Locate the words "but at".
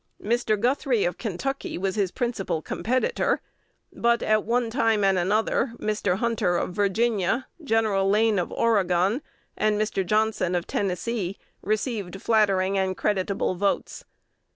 3.93-4.43